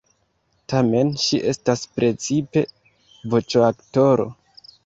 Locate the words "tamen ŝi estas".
0.71-1.83